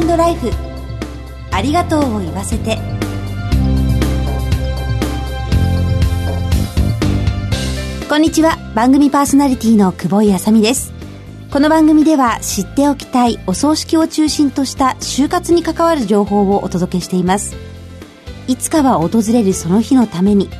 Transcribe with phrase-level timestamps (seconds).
[0.00, 0.50] トライフ。
[1.50, 2.78] ありがとうを言わせて。
[8.08, 8.56] こんにちは。
[8.74, 10.92] 番組パーソナリティの久保井あさみです。
[11.50, 17.56] この番組では知っておきたいお葬式を中心とした就活に関わる情報をお届けしています。
[18.48, 20.50] いつかは訪れるその日のために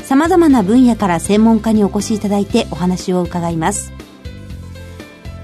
[0.00, 3.92] 様々な分野から専門家にお越しいただいてお話を伺います。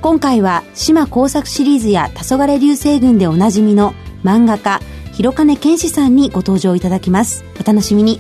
[0.03, 3.93] 今回は島工作シリーズや黄昏流星群でおなじみの
[4.25, 4.81] 漫画家
[5.13, 7.45] 広金健志さんにご登場いただきます。
[7.61, 8.19] お楽しみに。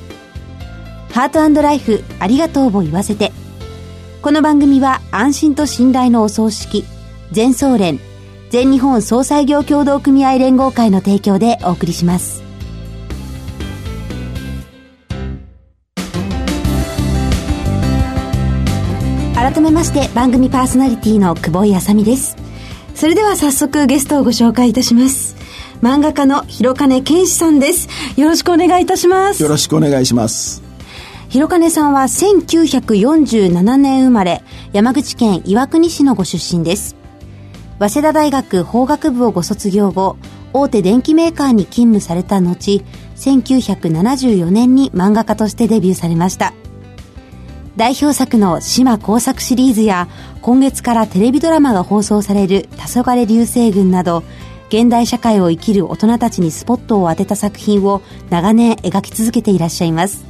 [1.12, 3.32] ハートライフありがとうを言わせて。
[4.20, 6.84] この番組は安心と信頼のお葬式
[7.32, 7.98] 全総連
[8.50, 12.49] 全日本総裁業協同組合連合会の提供でお送りします。
[19.40, 22.36] 改めまして番組パーソナリティの久保井あさみです。
[22.94, 25.34] それでは早速ゲストをご紹介いたします。
[25.80, 27.88] 漫画家の広金健志さんです。
[28.20, 29.42] よろしくお願いいたします。
[29.42, 30.62] よろしくお願いします。
[31.30, 34.42] 広金さんは1947年生まれ
[34.74, 36.94] 山口県岩国市のご出身です。
[37.78, 40.18] 早稲田大学法学部をご卒業後
[40.52, 42.84] 大手電機メーカーに勤務された後
[43.16, 46.52] 1974年に漫画家としてデビューされました
[47.80, 50.06] 代表作の島工作シリーズや
[50.42, 54.22] 今月からテレビドラマが放送される黄昏流星群など
[54.68, 60.26] 現代社会を生きる大人たちにスポットを当てた作品を長年描き続けていらっしゃいます。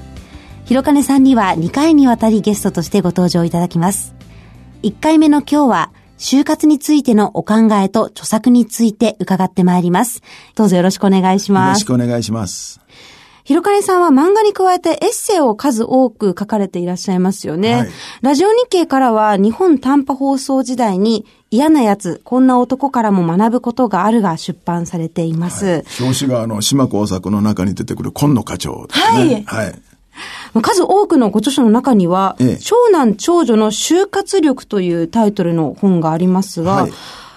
[0.64, 4.14] 広金さんには2回にわたりゲストとしてご登場いただきます。
[4.84, 10.22] 1回目の今日は就活についてのお考えと著作について伺ってまいります。
[10.54, 11.82] どうぞよろしくお願いします。
[11.84, 12.80] よろしくお願いします。
[13.44, 17.74] 広金さんは漫画に加えてエッセイを数多く書かれていらっしゃいますよね。
[17.74, 17.88] はい、
[18.22, 25.66] ラジオ日経からは日本短波放送時代に嫌なやつ、こんな男からも学ぶことがあるが出版されています。
[25.66, 29.44] はい、表紙があの、島工作の中に出てくる今野課長ですね。
[29.46, 29.64] はい。
[29.66, 29.82] はい
[30.62, 36.92] 数多くのご著書の中には、ええ、長男長女の就活力というタイトルの本がありますが、はい、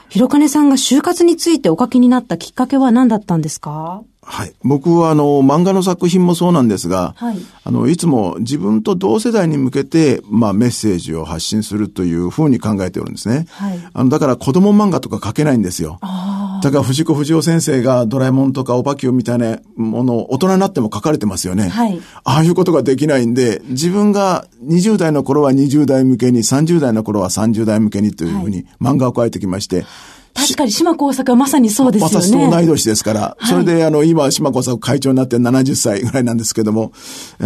[0.09, 4.53] 広金さんが就活についてお書きになったきっかけは何だったんですかはい。
[4.63, 7.38] 僕はあの、漫画の作品もそうなんですが、はい。
[7.63, 13.45] あの、いつも自分と同世代に向けて、まあメッセージを発信するというふうに考えておるんですね。
[13.50, 13.79] はい。
[13.94, 16.00] あの、だから子供漫画とか書けないんですよ。
[16.01, 16.63] ああ。
[16.63, 21.67] だから藤子不二雄先生がドラえもんとかおばきゅうみたいなものを大人になっても書かれてますよね。
[21.67, 22.00] はい。
[22.23, 29.85] ああいうことができないんで、自分が20代の頃は20代向けに、30代の頃は30代向けにというふうに漫画を書いてきまして、
[30.33, 32.16] 確かに島工作はまさにそうですよね。
[32.16, 36.91] 私と同い年ですから、はい、それであの、今島工作会長になって70歳ぐらいなんですけども、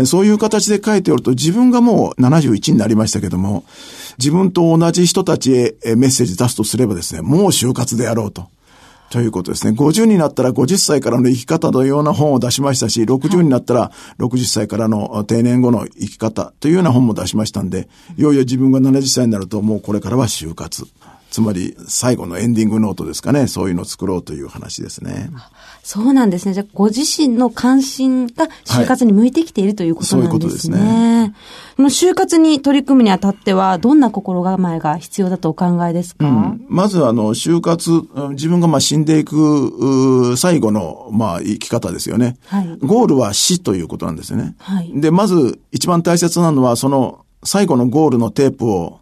[0.05, 3.65] そういう形で書いておると自分がもう71になりましたけども、
[4.17, 8.47] 自分と同じ人たちへメッセージ出すとすればですね、もう就活であろうと。
[9.09, 9.73] ということですね。
[9.77, 17.87] 50になったら50歳からの生き方のような本を出しましたし、60になったら60歳からの定年後の生き方というような本も出しましたんで、
[18.17, 20.85] いよいよ自分が70歳になるともうこれからは就活。
[21.37, 23.45] つまり最後のエンディングノートですかね。
[23.45, 25.29] そういうのを作ろうという話ですね。
[25.83, 26.55] そうなんですね。
[26.55, 30.39] じゃあ、ご自身の関心が就活に向いてきている、はい、ということなんですね。
[30.39, 31.35] そういうことですね。
[31.75, 42.37] この就活に取り組むにあたっては、どんな心構えが必要だとお考えですか、うん、まず、あの、就活、自分がまあ死んでいく、最後の、まあ、生き方ですよね。
[42.47, 42.77] はい。
[42.81, 44.55] ゴールは死ということなんですよね。
[44.57, 44.91] はい。
[44.99, 49.01] で、まず、一番大切なのは、その、最後のゴールのテープを、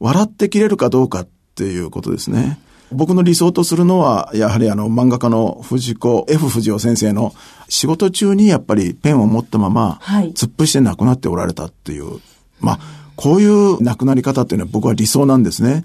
[0.00, 1.28] 笑って切れるかどうかっ
[1.60, 2.58] ていうことですね。
[2.90, 7.34] 僕の理想とするのは、やはりあの漫画家の藤子 F 不二雄先生の
[7.68, 12.20] 仕事中にやっぱりペンを持ったまま、突っ伏して亡くなっておられたっていう、
[12.60, 12.78] まあ、
[13.20, 15.82] こういう亡くなり方っていうのは僕は理想なんですね。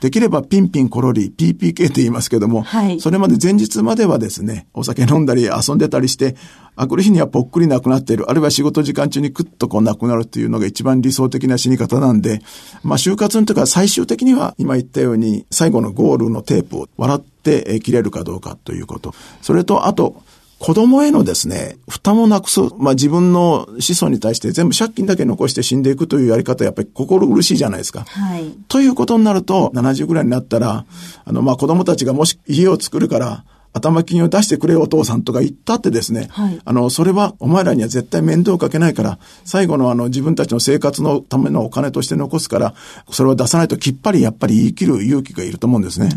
[0.00, 6.36] できればピンピンコロリ、PPK って言いますけども、はい、それまで前日まではですね、お酒飲んだり遊んでたりして、
[6.76, 12.40] あくる日にはぽっくり亡くなっている、あるいは仕事時間中にクッとこう亡くなるっていうのが一番理想的な死に方なんで、
[12.84, 19.14] まあ就活のとか最終的には今言ったように最後のゴールのテープを笑って切れるかどうかということ。
[19.40, 20.22] それとあと、
[20.66, 28.00] 子供へのですね、負担をなくす、まあ自分の子孫に対して全部借金だけ残して死んでいくというやり方やっぱり心苦しいじゃないですか。
[28.00, 28.52] はい。
[28.66, 30.84] ということになると、70ぐらいになったら、
[31.24, 33.44] あの、まあ子供たちがもし家を作るから、
[33.76, 42.74] 頭金を出してくれお父さんとか言ったってですね、はい、あの、それはお前らには絶対面倒をかけないから、最後のあの自分たちの生活のためのお金として残すから、
[43.10, 46.08] それを出さないときっぱりやっぱり言い切る勇気がいると思うんですね。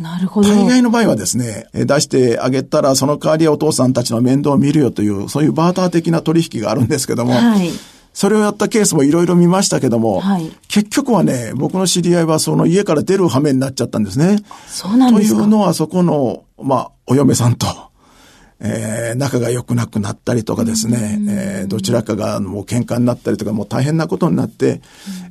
[0.00, 0.48] なるほど。
[0.48, 7.70] 大概の場合はですね、出してあげたらその代わりお父さんたちの面倒を見るよという、そういうバーター的な取引があるんですけども、はい
[8.16, 14.38] それをやったケースもいろいろ見ましたけども、はい、結局はね、僕の知り合いはその家から出る羽目になっちゃったんですね。
[14.68, 15.36] そうなんですか。
[15.36, 17.66] というのはそこの、まあ、お嫁さんと、
[18.58, 24.80] えー、仲が良くなくなったりとかですね、えー、どちらかがもう喧嘩になったりとか、もう大変なことになって、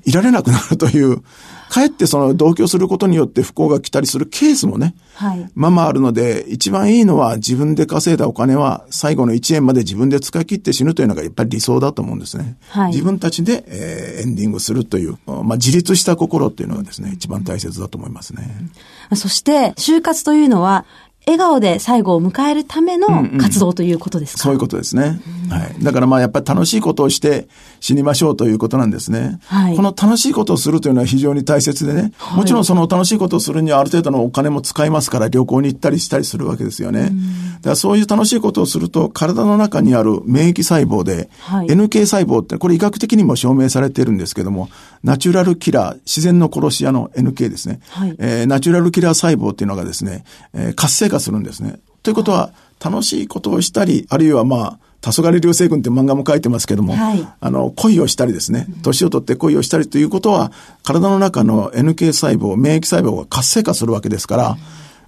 [0.06, 1.24] いられなくなるという、
[1.70, 12.58] かえってその同居することによって不幸が来たりするケースもね、はい、まあまああるので、一番いいのは自分で稼いだお金は最後の1円まで自分で使い切って死ぬというのがやっぱり理想だと思うんですね。
[12.70, 18.70] はい、自分たちで、えー、エンディングするという、まあ自立した心っていうのがですね、一番大切だと思いますね。
[19.16, 20.86] そして、就活というのは、
[21.26, 23.08] 笑顔で最後を迎えるための
[23.40, 25.20] 活動ということですか、うんうん、そういうことですね。
[25.50, 25.84] はい。
[25.84, 27.48] だからまあやっぱり楽しいことをして
[27.80, 29.40] 死にましょうということなんですね。
[29.46, 29.76] はい。
[29.76, 32.14] この楽しいことをするというのは非常に大切でね。
[32.18, 37.06] はい、もちろんその楽しいことをするにはある程度のお金も使いますから旅行に行ったりしたりするわけですよね。
[37.06, 44.70] だからそういう楽しいことをすると体の中にある免疫細胞で、はい、NK 細胞ってこれ医学的にも証明されているんですけども、
[45.04, 47.80] ナチュラルキラー、自然の殺し屋の NK ですね。
[47.90, 48.16] はい。
[48.20, 50.24] えー、ナチュラルキラー細胞っていうのがですね、
[50.54, 51.80] えー、活性化するんですね。
[52.04, 52.52] ということは、
[52.84, 60.52] 楽しいことをしたり、あるいはまあ、黄昏流星群って漫画も書いてますけども、はい、あの、恋をしたりですね、年を取って恋をしたりということは、
[60.84, 64.58] 体の中の NK 細胞、免疫細胞が活性化するわけですから、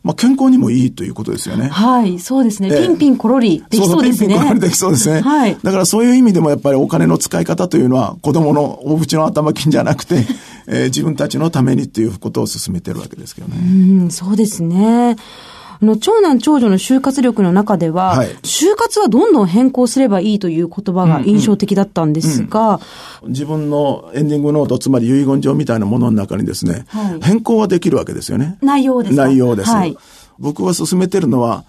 [0.03, 1.67] まあ、健康にもいいということですよね。
[1.67, 2.69] はい、そうですね。
[2.69, 4.27] ピンピンコロリできそうですね。
[4.29, 5.21] ピンピンコロリ できそうですね。
[5.21, 5.57] はい。
[5.61, 10.25] だからそういう意味でもやっぱりお金の使い方というのは子供のお家の頭金じゃなくて、
[10.67, 13.55] えー、自分たちのためにっていうことを進めてるわけですけどね。
[13.57, 15.15] うん、そうですね。
[15.81, 22.79] あの、長男長女の就活力の中では、はい、就活はどんどん変更すればいいという言葉が印象的だったんですが、
[23.21, 28.57] うんうん、自分のエンディングノート、つまり遺言状みたいなものの中にですね、はい、変更はできるわけですよね。
[28.61, 29.69] 内容です内容です。
[29.69, 29.95] はい、
[30.39, 31.63] 僕は進めてるのは、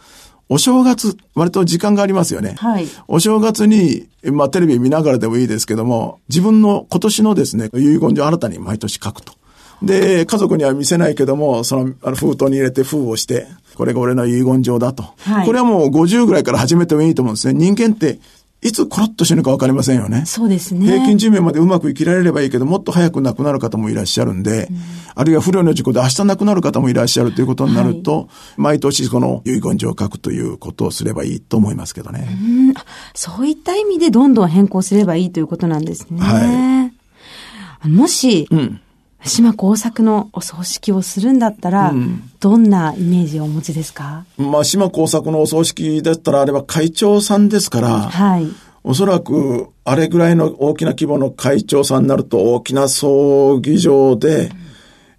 [0.51, 2.55] お正月、割と時間がありますよね。
[2.59, 2.87] はい。
[3.07, 9.38] お正月に、まあテレビ見ながらでもいいですけども、自分の今年のですね、遺言状新たに毎年書くと。
[9.83, 13.47] で、家族には見せないけども、その、あの封筒に入れて封をして、
[13.77, 15.05] これが俺の遺言状だと。
[15.21, 17.55] はい、これはもう50ぐらいから始めてもいいと思うんですね。
[17.55, 18.19] 人間って、
[18.61, 20.25] いつコロッと死ぬか分かりませんよね。
[20.27, 20.85] そうですね。
[20.85, 24.77] 平均寿命までうまく生きられればいいけど、もっと早く亡くなる方もいらっしゃるんで、うん、
[25.15, 28.27] あるいは不慮の事故で明日亡くなる方もいらっしゃるということになると、はい、
[28.57, 32.27] 毎年この遺言状を書くということをすればいいと思いますけどね。
[32.29, 32.75] うん、
[33.15, 36.21] そういった意味でどんどん変更すればいいということなんですね。
[36.21, 36.91] は
[37.85, 37.89] い。
[37.89, 38.81] もし、うん
[39.25, 44.25] 島工作のお葬式をするんだったら、うん、どんなイメージをお持ちですか？
[44.37, 48.47] まあ、島工作のお葬式だったら、あれは会長さんですから、はい。
[48.85, 54.51] おそらく、あれぐらいの大きな規模の会長さんになると、大きな葬儀場で、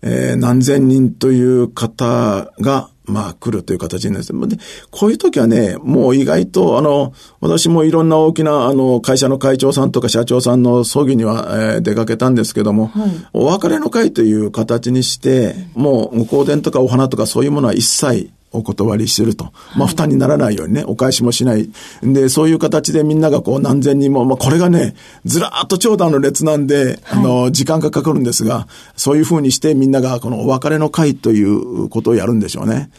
[0.01, 4.49] うん、えー、何千人という方が、まあ来るという形になります。
[4.49, 4.57] で、
[4.91, 19.51] こういう時はね、もう意外と、あの、私もいろんな大きな、あの、会社の会長さんとか社長さんの葬儀には、えー、出かけたんですけども、はい、お別れの会という形にして、もう、ご香典とかお花とかそういうものは一切お断りしてると。
[19.75, 21.69] まあ、負担にならないようにね、お返しもしない。
[22.03, 32.89] で、そういう形でみんながこう何千人も、まあ、これがね、ずらーっと長蛇の列なんで、あの、時間がかかるんですが、そういうふうにしてみんながこのお別れの会ということをやるんでしょうね。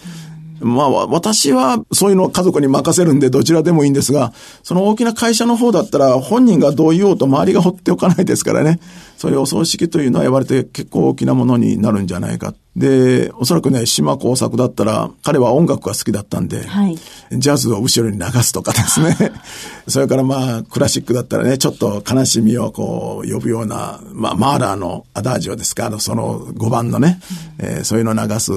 [0.61, 4.33] まあ、私はそういうのを家族に任せるんでどちらでもいいんですが、
[4.63, 8.79] その大きな会社の方だったら本人がどう言おうと周りが放っておかないですからね。
[9.17, 12.55] そういうお葬式というのは言われて結構大きなものになるんじゃないか。
[12.77, 16.97] で、おそらくね、島工作だったら、彼は音楽が好きだったんで、はい、
[17.33, 19.33] ジャズを後ろに流すとかですね。
[19.89, 27.21] それからまあ、クラシックだったらね、ちょっと悲しみをこう、呼ぶような、まあ、マーラーのアダージオですか、その5番のね、
[27.59, 28.53] うん、えー、そういうのを流す、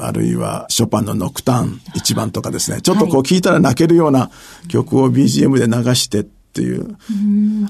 [0.00, 4.30] あるいはショパンのノクターン1番とかですね、ちょっとこう聞いたら泣けるような
[4.68, 6.96] 曲を BGM で流してっていう。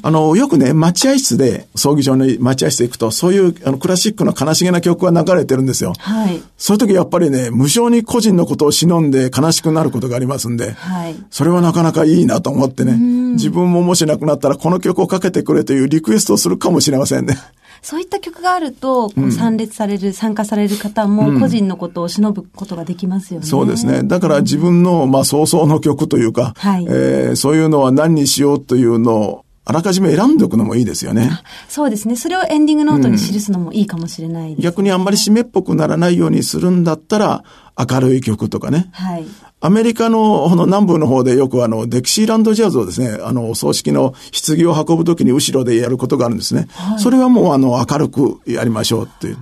[0.03, 5.93] あの、よくね、待合室で、葬儀場の待合室で行くと、そういうあのクラシックの悲しげな曲が流れてるんですよ。
[5.99, 6.43] はい。
[6.57, 11.17] そういう時やっぱりね、無償に個人のことを忍んで悲しくなることがありますんで、はい。
[11.31, 12.93] それはなかなかいいなと思ってね、
[13.35, 17.39] 自分ももし亡くなったらこの曲をかけてくれというリクエストをするかもしれませんね。
[17.83, 23.47] そういった曲があると、こう参列される、うん、参加される方も個人のことを忍ぶことができますよね。
[23.47, 24.03] そうですね。
[24.03, 31.31] だから自分の、まあ、早々の曲というか、はい、えー、そういうのは何にしようというのを、あらかじめ選んでおくのもいいですよね。
[31.69, 32.17] そうですね。
[32.17, 37.45] それをエンディングノートに記すのもいいかもしれない、ねうん、逆にあんまり締めっぽくならないようにするんだったら、
[37.79, 38.89] 明るい曲とかね。
[38.93, 39.27] はい。
[39.61, 46.69] アメリカの、の南部の方でよくあの、デキシーランドジャズをですね、あの、お葬式の棺を運ぶときに後ろでやることがあるんですね。
[46.71, 49.39] はい、それはもうあの、明るくやりましょうっていう。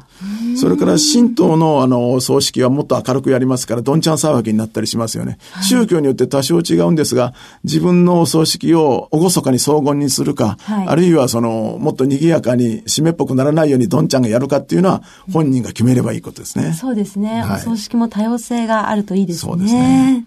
[0.57, 5.39] うそれから神道のあの、葬式はもっと明るくやりますから、どんちゃん騒ぎになったりしますよね。
[5.53, 7.35] はい、宗教によって多少違うんですが、
[7.65, 16.73] 自分のお葬式を厳かに荘厳にするか、はい、あるいはその、もっと賑やかに締めっぽくならないようにどんちゃんがやるかっていうのは、本人が決めればいいことですね。
[16.73, 17.45] そうですね。
[17.45, 19.53] お葬式も多様性があるといいですね。
[19.53, 20.27] そうですね。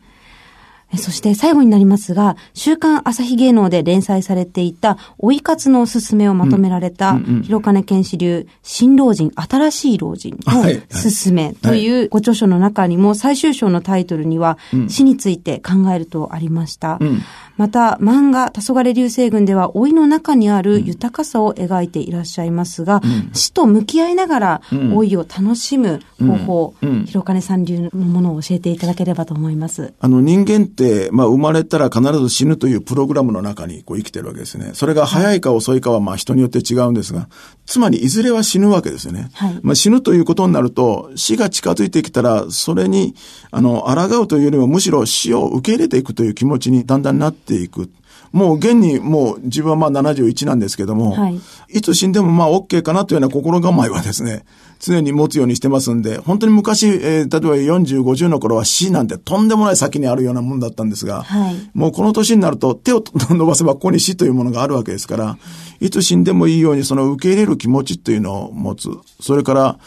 [0.97, 16.97] そして最後になりますが、週刊朝日芸能で連載されていた、追い活のおすすめをまとめられた、広金健志流、新老人、新しい老人のすすめというご著書の中にも、最終章のタイトルには、死について考えるとありました。
[16.99, 17.21] うん。
[17.59, 29.93] また、漫画、黄昏流星群では、老いの中にある豊かさを描いていらっしゃいますが、うん、死と向き合いながら、老いを楽しむ方法、うん、広金さん流のものを教えていただければと思います。
[29.99, 30.67] あの、人間
[31.11, 34.71] まあ、生まれたら必ず死ぬというプログラムの中にこう生きてるわけですね。
[34.73, 37.27] それが早いか遅いかは、まあ、人によって違うんですが、
[37.65, 39.29] つまり、いずれは死ぬわけですよね。
[39.33, 43.15] はい、まあ、死ぬということになると、死が近づいてきたら、それに、
[43.51, 47.89] あの、抗うというよりも、むしろ死を受け入れていくという気持ちにだんだんなっていく。
[48.31, 51.39] もう現にもう自分はまあ71なんですけども、はい、
[51.69, 54.45] いつ死んでもまあ OK かなというような心構えはですね、
[54.79, 65.37] 常に持つようにしてますんで、本当に昔、えー、例えば40、50の頃は死なんてとんでもない先にあるようなもんだったんですが、はい、もうこの年になると手を伸ばせばここに死というものがあるわけですから、
[65.79, 68.89] いつ死んでもいいようにその受け入れる気持ちというのを持つ。
[69.19, 69.79] それから、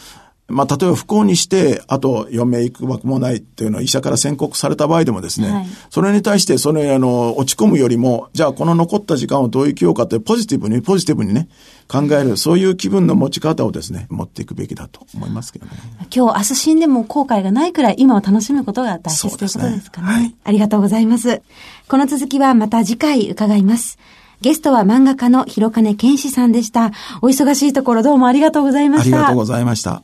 [0.49, 11.47] まあ、例えば不幸にして、あと余命いくばくもないっていうのは医者から宣告された場合でもですね、はい、それに対して、それ、あの、落ち込むよりも、じゃあこの残った時間をどう生きようかってポジティブに、ポジティブにね、
[11.87, 15.71] 考える、そういう気分の持ち方をですね、持っていくべきだと思いますけどね。
[16.13, 20.07] 今日、明日死んでも後悔がないくらい、今を楽しむことが大切ということですかね。
[20.07, 21.41] はい、ありがとうございます。
[21.87, 23.97] この続きはまた次回伺います。
[24.41, 26.91] ゲストは漫画家の広金健志さんでした。
[27.21, 29.17] お忙しいところどうもありがとうございました。
[29.17, 30.03] ありがとうございました。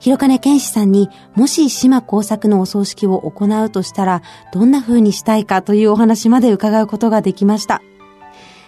[0.00, 7.82] 広金健志さんにもし島工作のお葬式を行うとしたらどんな風にしたいかというお話まで伺うことができました。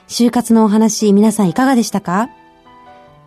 [0.08, 2.30] 就活のお話皆さんいかがでしたか？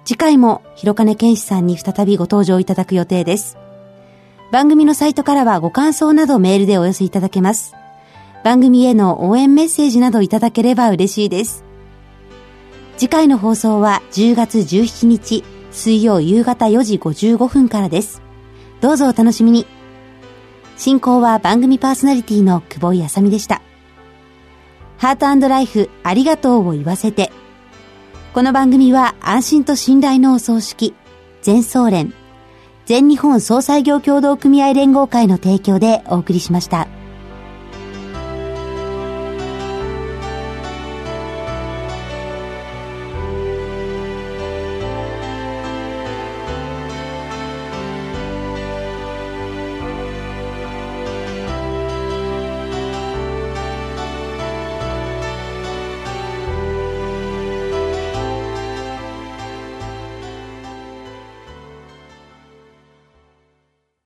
[0.04, 3.58] 次回も広金健志さんに再びご登場いただく予定です。
[4.52, 7.74] 番組のサイトからはご感想などメールでお寄せいただけます。
[8.44, 11.64] 番組への応援メッセージなどいただければ嬉しいです。
[12.98, 15.44] 次回の放送は10月17日
[15.74, 18.22] 水曜夕方4時55分からです。
[18.80, 19.66] どうぞお楽しみに。
[20.78, 23.62] 進行は番組パーソナリティの久保井あさみでした。
[24.98, 27.32] ハートライフありがとうを言わせて。
[28.34, 30.94] この番組は安心と信頼のお葬式、
[31.42, 32.14] 全総連、
[32.86, 36.88] 全日本総裁業協同組合連合会の提供でお送りしました。